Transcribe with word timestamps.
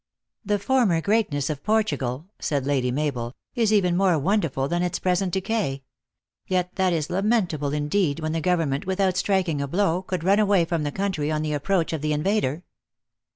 "The 0.43 0.57
former 0.57 0.99
greatness 0.99 1.47
of 1.51 1.63
Portugal," 1.63 2.25
said 2.39 2.65
Lady 2.65 2.89
Mabel, 2.89 3.35
"is 3.53 3.71
even 3.71 3.95
more 3.95 4.17
wonderful 4.17 4.67
than 4.67 4.81
its 4.81 4.97
present 4.97 5.31
decay. 5.31 5.83
Yet 6.47 6.71
that 6.77 6.91
is 6.91 7.11
lamentable, 7.11 7.71
indeed, 7.71 8.19
when 8.19 8.31
the 8.31 8.41
gov 8.41 8.65
ernment, 8.65 8.85
without 8.87 9.15
striking 9.15 9.61
a 9.61 9.67
blow, 9.67 10.01
could 10.01 10.23
run 10.23 10.39
away 10.39 10.65
from 10.65 10.81
the 10.81 10.91
country 10.91 11.29
on 11.29 11.43
the 11.43 11.53
approach 11.53 11.93
of 11.93 12.01
the 12.01 12.13
invader." 12.13 12.63